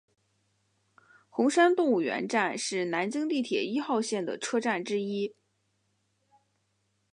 [1.29, 5.35] 红山动物园站是南京地铁一号线的车站之一。